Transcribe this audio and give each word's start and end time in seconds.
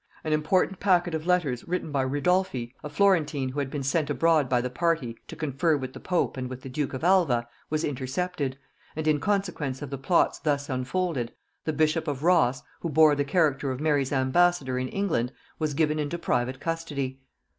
An 0.23 0.33
important 0.33 0.79
packet 0.79 1.13
of 1.13 1.27
letters 1.27 1.67
written 1.67 1.91
by 1.91 2.01
Ridolfi, 2.03 2.73
a 2.83 2.89
Florentine 2.89 3.49
who 3.49 3.59
had 3.59 3.69
been 3.69 3.83
sent 3.83 4.09
abroad 4.09 4.49
by 4.49 4.59
the 4.59 4.71
party 4.71 5.15
to 5.27 5.35
confer 5.35 5.77
with 5.77 5.93
the 5.93 5.99
pope 5.99 6.37
and 6.37 6.49
with 6.49 6.61
the 6.63 6.69
duke 6.69 6.95
of 6.95 7.03
Alva, 7.03 7.47
was 7.69 7.83
intercepted; 7.83 8.57
and 8.95 9.07
in 9.07 9.19
consequence 9.19 9.79
of 9.79 9.91
the 9.91 9.99
plots 9.99 10.39
thus 10.39 10.69
unfolded, 10.69 11.33
the 11.65 11.73
bishop 11.73 12.07
of 12.07 12.23
Ross, 12.23 12.63
who 12.79 12.89
bore 12.89 13.13
the 13.13 13.23
character 13.23 13.69
of 13.69 13.79
Mary's 13.79 14.11
ambassador 14.11 14.79
in 14.79 14.87
England, 14.87 15.33
was 15.59 15.75
given 15.75 15.99
into 15.99 16.17
private 16.17 16.59
custody. 16.59 17.19